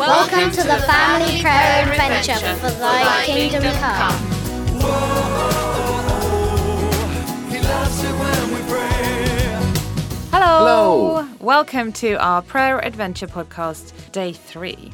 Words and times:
Welcome 0.00 0.50
to 0.52 0.62
the 0.62 0.78
family 0.86 1.42
prayer 1.42 1.82
adventure 1.82 2.32
for 2.56 2.70
thy 2.70 3.22
kingdom 3.26 3.62
come. 3.74 4.14
Hello. 10.30 11.28
Welcome 11.38 11.92
to 11.92 12.14
our 12.14 12.40
Prayer 12.40 12.82
Adventure 12.82 13.26
podcast, 13.26 13.92
day 14.12 14.32
three. 14.32 14.90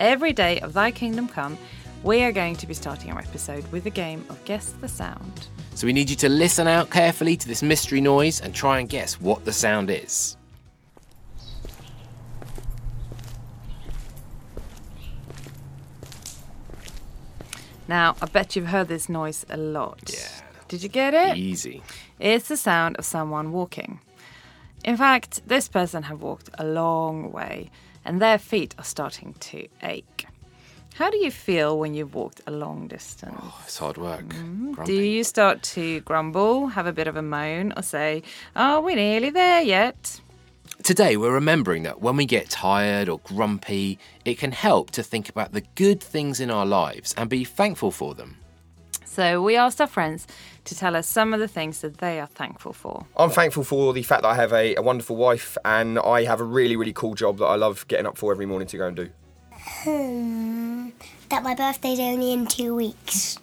Every 0.00 0.32
day 0.32 0.60
of 0.60 0.72
Thy 0.72 0.90
Kingdom 0.92 1.28
Come, 1.28 1.58
we 2.02 2.22
are 2.22 2.32
going 2.32 2.56
to 2.56 2.66
be 2.66 2.72
starting 2.72 3.12
our 3.12 3.18
episode 3.18 3.70
with 3.70 3.84
a 3.84 3.90
game 3.90 4.24
of 4.30 4.42
Guess 4.46 4.72
the 4.80 4.88
Sound. 4.88 5.48
So 5.74 5.86
we 5.86 5.92
need 5.92 6.08
you 6.08 6.16
to 6.16 6.30
listen 6.30 6.66
out 6.66 6.88
carefully 6.88 7.36
to 7.36 7.46
this 7.46 7.62
mystery 7.62 8.00
noise 8.00 8.40
and 8.40 8.54
try 8.54 8.78
and 8.78 8.88
guess 8.88 9.20
what 9.20 9.44
the 9.44 9.52
sound 9.52 9.90
is. 9.90 10.38
Now, 17.92 18.16
I 18.22 18.24
bet 18.26 18.56
you've 18.56 18.68
heard 18.68 18.88
this 18.88 19.10
noise 19.10 19.44
a 19.50 19.58
lot. 19.58 20.10
Yeah. 20.10 20.26
Did 20.68 20.82
you 20.82 20.88
get 20.88 21.12
it? 21.12 21.36
Easy. 21.36 21.82
It's 22.18 22.48
the 22.48 22.56
sound 22.56 22.96
of 22.96 23.04
someone 23.04 23.52
walking. 23.52 24.00
In 24.82 24.96
fact, 24.96 25.42
this 25.46 25.68
person 25.68 26.04
have 26.04 26.22
walked 26.22 26.48
a 26.54 26.64
long 26.64 27.30
way 27.30 27.70
and 28.02 28.18
their 28.18 28.38
feet 28.38 28.74
are 28.78 28.84
starting 28.84 29.34
to 29.40 29.68
ache. 29.82 30.24
How 30.94 31.10
do 31.10 31.18
you 31.18 31.30
feel 31.30 31.78
when 31.78 31.92
you've 31.92 32.14
walked 32.14 32.40
a 32.46 32.50
long 32.50 32.88
distance? 32.88 33.38
Oh, 33.38 33.60
it's 33.66 33.76
hard 33.76 33.98
work. 33.98 34.24
Mm-hmm. 34.24 34.84
Do 34.84 34.94
you 34.94 35.22
start 35.22 35.62
to 35.74 36.00
grumble, 36.00 36.68
have 36.68 36.86
a 36.86 36.94
bit 36.94 37.08
of 37.08 37.16
a 37.16 37.22
moan, 37.22 37.74
or 37.76 37.82
say, 37.82 38.22
Oh, 38.56 38.80
we're 38.80 38.96
nearly 38.96 39.28
there 39.28 39.60
yet? 39.60 40.22
Today 40.82 41.16
we're 41.16 41.32
remembering 41.32 41.84
that 41.84 42.00
when 42.00 42.16
we 42.16 42.26
get 42.26 42.50
tired 42.50 43.08
or 43.08 43.20
grumpy, 43.20 43.98
it 44.24 44.38
can 44.38 44.52
help 44.52 44.90
to 44.92 45.02
think 45.02 45.28
about 45.28 45.52
the 45.52 45.62
good 45.76 46.00
things 46.00 46.40
in 46.40 46.50
our 46.50 46.66
lives 46.66 47.14
and 47.16 47.30
be 47.30 47.44
thankful 47.44 47.90
for 47.90 48.14
them. 48.14 48.36
So 49.04 49.42
we 49.42 49.56
asked 49.56 49.80
our 49.80 49.86
friends 49.86 50.26
to 50.64 50.74
tell 50.74 50.96
us 50.96 51.06
some 51.06 51.34
of 51.34 51.40
the 51.40 51.46
things 51.46 51.82
that 51.82 51.98
they 51.98 52.18
are 52.18 52.26
thankful 52.26 52.72
for. 52.72 53.06
I'm 53.16 53.30
thankful 53.30 53.62
for 53.62 53.92
the 53.92 54.02
fact 54.02 54.22
that 54.22 54.28
I 54.28 54.34
have 54.36 54.52
a, 54.52 54.74
a 54.74 54.82
wonderful 54.82 55.16
wife 55.16 55.58
and 55.64 55.98
I 55.98 56.24
have 56.24 56.40
a 56.40 56.44
really, 56.44 56.76
really 56.76 56.92
cool 56.92 57.14
job 57.14 57.38
that 57.38 57.44
I 57.44 57.56
love 57.56 57.86
getting 57.88 58.06
up 58.06 58.16
for 58.16 58.32
every 58.32 58.46
morning 58.46 58.68
to 58.68 58.78
go 58.78 58.86
and 58.86 58.96
do. 58.96 59.10
Hmm, 59.52 60.88
that 61.28 61.42
my 61.42 61.54
birthday's 61.54 62.00
only 62.00 62.32
in 62.32 62.46
two 62.46 62.74
weeks. 62.74 63.38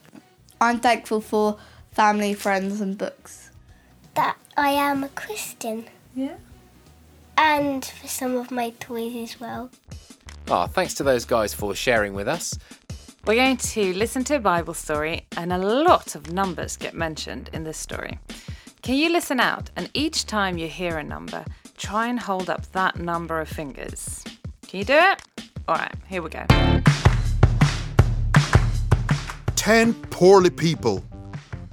I'm 0.60 0.80
thankful 0.80 1.22
for 1.22 1.58
family, 1.92 2.34
friends, 2.34 2.82
and 2.82 2.98
books. 2.98 3.52
That 4.16 4.38
I 4.58 4.70
am 4.72 5.04
a 5.04 5.10
Christian. 5.10 5.86
Yeah. 6.16 6.36
And 7.42 7.86
for 7.86 8.08
some 8.08 8.36
of 8.36 8.52
my 8.52 8.72
toys 8.82 9.16
as 9.16 9.40
well. 9.40 9.72
Ah, 10.50 10.68
thanks 10.68 10.94
to 10.96 11.04
those 11.04 11.24
guys 11.24 11.54
for 11.54 11.74
sharing 11.74 12.14
with 12.14 12.28
us. 12.28 12.60
We're 13.26 13.36
going 13.36 13.56
to 13.56 13.94
listen 13.94 14.26
to 14.26 14.36
a 14.36 14.40
Bible 14.42 14.74
story, 14.74 15.26
and 15.38 15.54
a 15.54 15.58
lot 15.58 16.16
of 16.16 16.34
numbers 16.34 16.76
get 16.76 16.94
mentioned 16.94 17.50
in 17.54 17.64
this 17.64 17.78
story. 17.78 18.20
Can 18.82 18.96
you 18.96 19.10
listen 19.10 19.40
out? 19.40 19.70
And 19.78 19.90
each 19.94 20.26
time 20.26 20.58
you 20.58 20.68
hear 20.68 20.98
a 20.98 21.04
number, 21.04 21.46
try 21.78 22.08
and 22.08 22.20
hold 22.20 22.50
up 22.50 22.70
that 22.74 22.98
number 22.98 23.40
of 23.40 23.48
fingers. 23.48 24.22
Can 24.68 24.80
you 24.80 24.86
do 24.86 24.98
it? 24.98 25.22
All 25.70 25.76
right, 25.76 25.96
here 26.10 26.22
we 26.22 26.30
go. 26.30 26.46
Ten 29.56 29.94
poorly 29.94 30.50
people 30.50 31.06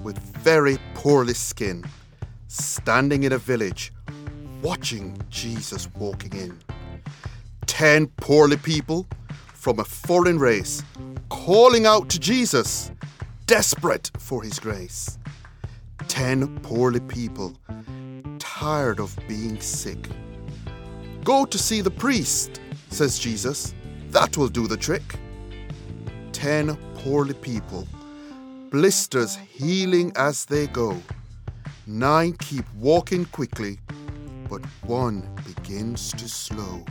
with 0.00 0.16
very 0.44 0.78
poorly 0.94 1.34
skin 1.34 1.84
standing 2.46 3.24
in 3.24 3.32
a 3.32 3.38
village 3.38 3.92
watching 4.66 5.16
Jesus 5.30 5.88
walking 5.94 6.32
in. 6.32 6.58
Ten 7.66 8.08
poorly 8.08 8.56
people 8.56 9.06
from 9.54 9.78
a 9.78 9.84
foreign 9.84 10.40
race 10.40 10.82
calling 11.28 11.86
out 11.86 12.08
to 12.08 12.18
Jesus, 12.18 12.90
desperate 13.46 14.10
for 14.18 14.42
his 14.42 14.58
grace. 14.58 15.18
Ten 16.08 16.58
poorly 16.62 16.98
people 16.98 17.56
tired 18.40 18.98
of 18.98 19.16
being 19.28 19.60
sick. 19.60 20.08
Go 21.22 21.44
to 21.44 21.58
see 21.58 21.80
the 21.80 21.96
priest, 22.04 22.60
says 22.90 23.20
Jesus. 23.20 23.72
That 24.10 24.36
will 24.36 24.48
do 24.48 24.66
the 24.66 24.76
trick. 24.76 25.14
Ten 26.32 26.76
poorly 26.96 27.34
people, 27.34 27.86
blisters 28.72 29.36
healing 29.36 30.10
as 30.16 30.44
they 30.44 30.66
go. 30.66 31.00
Nine 31.86 32.32
keep 32.32 32.64
walking 32.74 33.26
quickly, 33.26 33.78
but 34.48 34.64
one 34.84 35.28
begins 35.44 36.12
to 36.12 36.28
slow. 36.28 36.84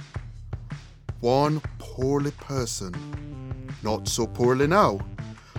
One 1.21 1.61
poorly 1.79 2.31
person, 2.31 2.93
not 3.83 4.07
so 4.07 4.27
poorly 4.27 4.67
now, 4.67 4.99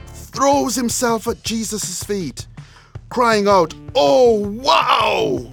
throws 0.07 0.75
himself 0.75 1.27
at 1.27 1.43
Jesus' 1.43 2.03
feet, 2.03 2.47
crying 3.09 3.49
out, 3.49 3.75
Oh, 3.95 4.49
wow! 4.49 5.53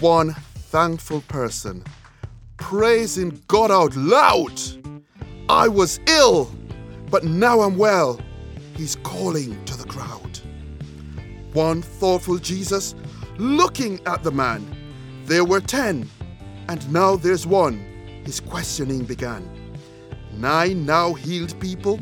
One 0.00 0.32
thankful 0.32 1.22
person, 1.22 1.84
praising 2.56 3.40
God 3.48 3.70
out 3.70 3.94
loud. 3.96 4.60
I 5.48 5.68
was 5.68 6.00
ill, 6.06 6.50
but 7.10 7.24
now 7.24 7.60
I'm 7.60 7.76
well. 7.76 8.20
He's 8.76 8.96
calling 8.96 9.64
to 9.64 9.76
the 9.76 9.88
crowd. 9.88 10.40
One 11.52 11.82
thoughtful 11.82 12.38
Jesus 12.38 12.94
looking 13.38 14.00
at 14.06 14.22
the 14.22 14.30
man. 14.30 14.77
There 15.28 15.44
were 15.44 15.60
ten, 15.60 16.08
and 16.70 16.90
now 16.90 17.14
there's 17.16 17.46
one. 17.46 17.78
His 18.24 18.40
questioning 18.40 19.04
began. 19.04 19.46
Nine 20.32 20.86
now 20.86 21.12
healed 21.12 21.60
people, 21.60 22.00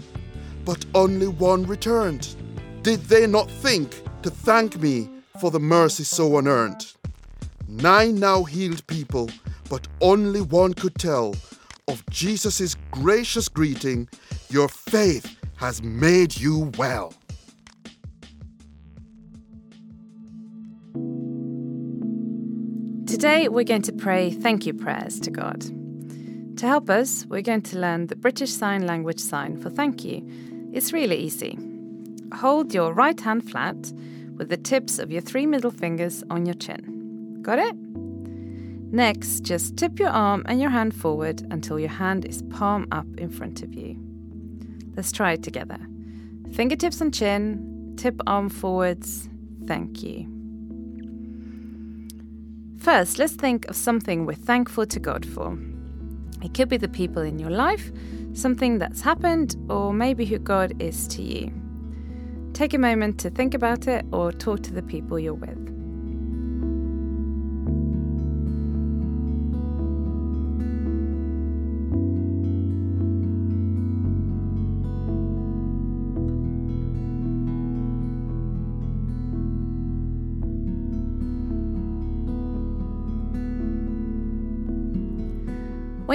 but 0.64 0.84
only 0.94 1.26
one 1.26 1.66
returned. 1.66 2.37
Did 2.82 3.00
they 3.06 3.26
not 3.26 3.50
think 3.50 4.00
to 4.22 4.31
thank 4.31 4.81
me 4.81 5.10
for 5.41 5.50
the 5.50 5.59
mercy 5.59 6.04
so 6.04 6.38
unearned? 6.38 6.87
Nine 7.66 8.14
now 8.14 8.44
healed 8.44 8.87
people, 8.87 9.28
but 9.69 9.88
only 10.00 10.41
one 10.41 10.72
could 10.72 10.94
tell 10.94 11.34
of 11.88 12.08
Jesus' 12.10 12.76
gracious 12.93 13.48
greeting 13.48 14.08
Your 14.50 14.69
faith 14.69 15.37
has 15.56 15.82
made 15.82 16.38
you 16.38 16.70
well. 16.78 17.12
Today, 23.16 23.49
we're 23.49 23.65
going 23.65 23.81
to 23.81 23.94
pray 23.94 24.31
thank 24.31 24.66
you 24.66 24.75
prayers 24.75 25.19
to 25.21 25.31
God. 25.31 25.62
To 26.59 26.66
help 26.66 26.91
us, 26.91 27.25
we're 27.31 27.41
going 27.41 27.62
to 27.62 27.78
learn 27.78 28.09
the 28.09 28.15
British 28.15 28.53
Sign 28.53 28.87
Language 28.87 29.21
sign 29.21 29.56
for 29.56 29.71
thank 29.71 30.04
you. 30.04 30.22
It's 30.75 30.93
really 30.93 31.16
easy. 31.16 31.59
Hold 32.34 32.75
your 32.75 32.93
right 32.93 33.19
hand 33.19 33.50
flat 33.50 33.91
with 34.37 34.50
the 34.50 34.59
tips 34.59 34.99
of 34.99 35.10
your 35.10 35.22
three 35.22 35.47
middle 35.47 35.71
fingers 35.71 36.25
on 36.28 36.44
your 36.44 36.56
chin. 36.56 37.38
Got 37.41 37.59
it? 37.59 37.75
Next, 38.93 39.41
just 39.41 39.78
tip 39.78 39.99
your 39.99 40.10
arm 40.10 40.43
and 40.44 40.60
your 40.60 40.69
hand 40.69 40.94
forward 40.94 41.41
until 41.50 41.81
your 41.81 41.88
hand 41.88 42.26
is 42.26 42.43
palm 42.50 42.87
up 42.93 43.06
in 43.16 43.31
front 43.31 43.62
of 43.62 43.72
you. 43.72 43.97
Let's 44.94 45.10
try 45.10 45.32
it 45.32 45.43
together. 45.43 45.78
Fingertips 46.53 47.00
on 47.00 47.12
chin, 47.12 47.94
tip 47.97 48.21
arm 48.26 48.50
forwards. 48.50 49.31
Thank 49.66 50.03
you. 50.03 50.35
First, 52.86 53.19
let's 53.19 53.32
think 53.32 53.69
of 53.69 53.74
something 53.74 54.26
we're 54.26 54.34
thankful 54.34 54.86
to 54.86 55.00
God 55.00 55.26
for. 55.26 55.58
It 56.41 56.54
could 56.54 56.69
be 56.69 56.76
the 56.76 56.86
people 56.86 57.20
in 57.20 57.36
your 57.36 57.50
life, 57.50 57.91
something 58.32 58.78
that's 58.78 59.00
happened, 59.00 59.56
or 59.69 59.92
maybe 59.92 60.24
who 60.24 60.38
God 60.38 60.80
is 60.80 61.08
to 61.08 61.20
you. 61.20 61.52
Take 62.52 62.75
a 62.75 62.78
moment 62.78 63.19
to 63.19 63.28
think 63.28 63.54
about 63.54 63.88
it 63.88 64.06
or 64.12 64.30
talk 64.30 64.62
to 64.62 64.72
the 64.72 64.84
people 64.84 65.19
you're 65.19 65.34
with. 65.34 65.75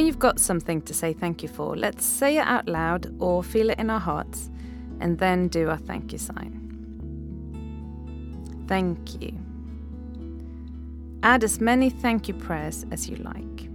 When 0.01 0.07
you've 0.07 0.17
got 0.17 0.39
something 0.39 0.81
to 0.81 0.95
say 0.95 1.13
thank 1.13 1.43
you 1.43 1.47
for, 1.47 1.77
let's 1.77 2.03
say 2.03 2.37
it 2.37 2.47
out 2.47 2.67
loud 2.67 3.15
or 3.19 3.43
feel 3.43 3.69
it 3.69 3.77
in 3.77 3.91
our 3.91 3.99
hearts 3.99 4.49
and 4.99 5.19
then 5.19 5.47
do 5.47 5.69
our 5.69 5.77
thank 5.77 6.11
you 6.11 6.17
sign. 6.17 6.57
Thank 8.67 9.21
you. 9.21 9.37
Add 11.21 11.43
as 11.43 11.61
many 11.61 11.91
thank 11.91 12.27
you 12.27 12.33
prayers 12.33 12.83
as 12.89 13.07
you 13.07 13.17
like. 13.17 13.70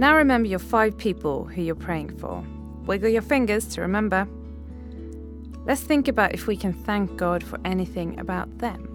Now 0.00 0.16
remember 0.16 0.48
your 0.48 0.58
five 0.58 0.96
people 0.96 1.44
who 1.44 1.60
you're 1.60 1.74
praying 1.74 2.16
for. 2.16 2.42
Wiggle 2.86 3.10
your 3.10 3.20
fingers 3.20 3.66
to 3.74 3.82
remember. 3.82 4.26
Let's 5.66 5.82
think 5.82 6.08
about 6.08 6.32
if 6.32 6.46
we 6.46 6.56
can 6.56 6.72
thank 6.72 7.18
God 7.18 7.44
for 7.44 7.58
anything 7.66 8.18
about 8.18 8.48
them. 8.60 8.86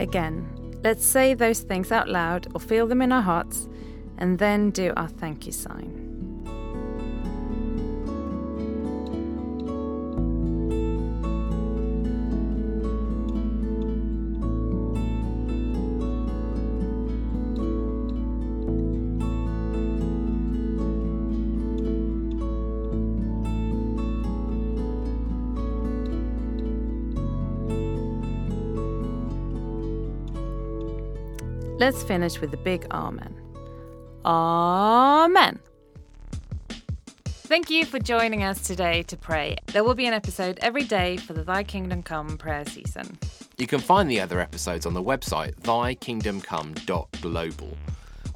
Again, 0.00 0.80
let's 0.82 1.04
say 1.04 1.34
those 1.34 1.60
things 1.60 1.92
out 1.92 2.08
loud 2.08 2.48
or 2.52 2.60
feel 2.60 2.88
them 2.88 3.00
in 3.00 3.12
our 3.12 3.22
hearts 3.22 3.68
and 4.18 4.40
then 4.40 4.70
do 4.70 4.92
our 4.96 5.06
thank 5.06 5.46
you 5.46 5.52
sign. 5.52 6.05
Let's 31.78 32.02
finish 32.02 32.40
with 32.40 32.52
the 32.52 32.56
big 32.56 32.86
Amen. 32.90 33.38
Amen. 34.24 35.58
Thank 37.26 37.68
you 37.68 37.84
for 37.84 37.98
joining 37.98 38.42
us 38.42 38.66
today 38.66 39.02
to 39.04 39.16
pray. 39.16 39.56
There 39.66 39.84
will 39.84 39.94
be 39.94 40.06
an 40.06 40.14
episode 40.14 40.58
every 40.62 40.84
day 40.84 41.18
for 41.18 41.34
the 41.34 41.44
Thy 41.44 41.62
Kingdom 41.62 42.02
Come 42.02 42.38
prayer 42.38 42.64
season. 42.64 43.18
You 43.58 43.66
can 43.66 43.80
find 43.80 44.10
the 44.10 44.22
other 44.22 44.40
episodes 44.40 44.86
on 44.86 44.94
the 44.94 45.02
website 45.02 45.54
thykingdomcome.global. 45.56 47.76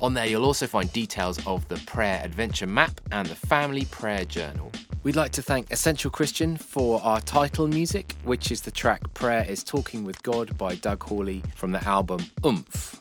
On 0.00 0.14
there, 0.14 0.26
you'll 0.26 0.44
also 0.44 0.66
find 0.66 0.92
details 0.92 1.38
of 1.46 1.66
the 1.68 1.76
prayer 1.86 2.20
adventure 2.22 2.66
map 2.66 3.00
and 3.10 3.26
the 3.26 3.34
family 3.34 3.86
prayer 3.86 4.26
journal. 4.26 4.70
We'd 5.02 5.16
like 5.16 5.32
to 5.32 5.40
thank 5.40 5.70
Essential 5.70 6.10
Christian 6.10 6.58
for 6.58 7.02
our 7.02 7.22
title 7.22 7.68
music, 7.68 8.16
which 8.24 8.52
is 8.52 8.60
the 8.60 8.70
track 8.70 9.14
Prayer 9.14 9.46
is 9.48 9.64
Talking 9.64 10.04
with 10.04 10.22
God 10.22 10.58
by 10.58 10.74
Doug 10.74 11.02
Horley 11.02 11.42
from 11.54 11.72
the 11.72 11.82
album 11.88 12.26
Oomph. 12.44 12.99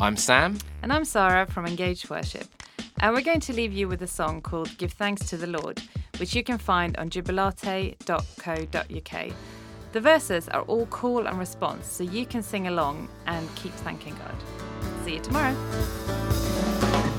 I'm 0.00 0.16
Sam. 0.16 0.56
And 0.82 0.92
I'm 0.94 1.04
Sarah 1.04 1.44
from 1.44 1.66
Engaged 1.66 2.08
Worship. 2.08 2.46
And 3.00 3.14
we're 3.14 3.20
going 3.20 3.40
to 3.40 3.52
leave 3.52 3.74
you 3.74 3.86
with 3.86 4.00
a 4.00 4.06
song 4.06 4.40
called 4.40 4.78
Give 4.78 4.90
Thanks 4.90 5.28
to 5.28 5.36
the 5.36 5.46
Lord, 5.46 5.82
which 6.16 6.34
you 6.34 6.42
can 6.42 6.56
find 6.56 6.96
on 6.96 7.10
jubilate.co.uk. 7.10 9.32
The 9.92 10.00
verses 10.00 10.48
are 10.48 10.62
all 10.62 10.86
call 10.86 11.26
and 11.26 11.38
response, 11.38 11.86
so 11.86 12.02
you 12.02 12.24
can 12.24 12.42
sing 12.42 12.68
along 12.68 13.10
and 13.26 13.46
keep 13.56 13.72
thanking 13.72 14.14
God. 14.14 14.34
See 15.04 15.16
you 15.16 15.20
tomorrow. 15.20 15.54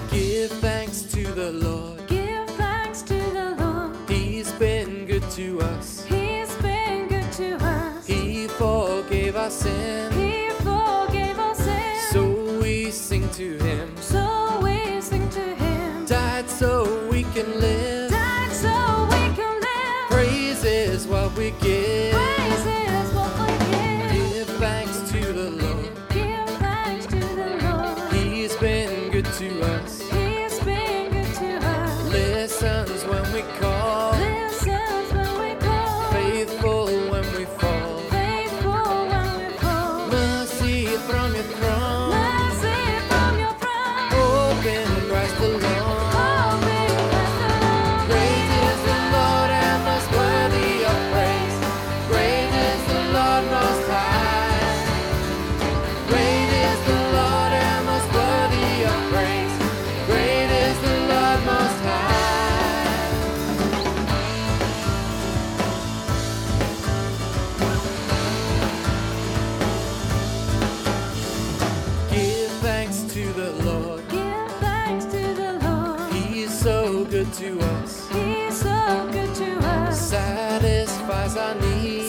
Give 0.09 0.49
thanks 0.53 1.03
to 1.03 1.23
the 1.33 1.51
Lord. 1.51 2.07
Give 2.07 2.49
thanks 2.51 3.03
to 3.03 3.13
the 3.13 3.55
Lord. 3.59 3.95
He's 4.09 4.51
been 4.53 5.05
good 5.05 5.29
to 5.31 5.61
us. 5.61 6.03
He's 6.05 6.51
been 6.55 7.07
good 7.07 7.31
to 7.33 7.63
us. 7.63 8.07
He 8.07 8.47
forgave 8.47 9.35
our 9.35 9.51
sin. 9.51 10.20
To 13.41 13.57
him. 13.63 13.97
So 13.97 14.59
we 14.61 15.01
sing 15.01 15.27
to 15.29 15.45
Him. 15.55 16.05
Died 16.05 16.47
so 16.49 16.69
we 17.09 17.23
can 17.35 17.49
live. 17.59 18.11
Died 18.11 18.51
so 18.51 18.73
we 19.13 19.23
can 19.37 19.53
live. 19.67 20.09
Praise 20.11 20.63
is 20.63 21.07
what 21.07 21.35
we 21.35 21.51
give. 21.61 21.80
Satisfies 81.21 81.37
our 81.37 81.55
needs. 81.61 82.00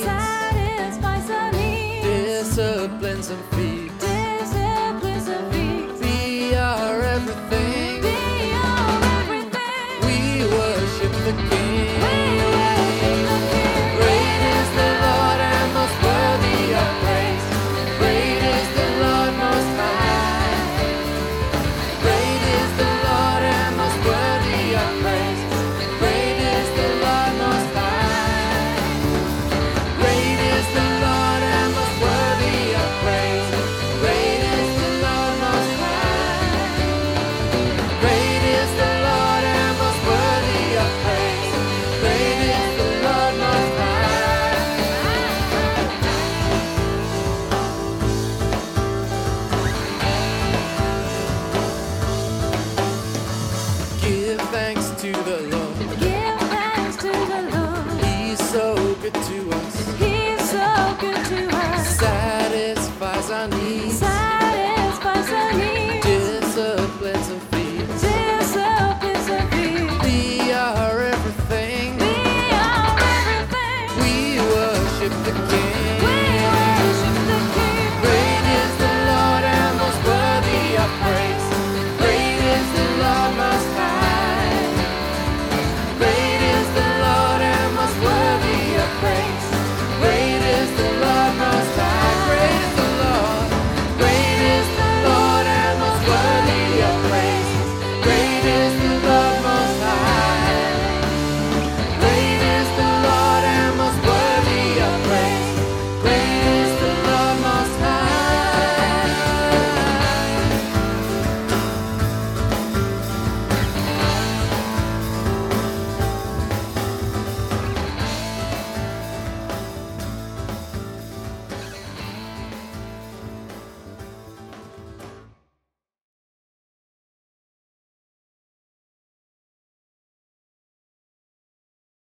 the 75.02 75.08
the 75.08 75.61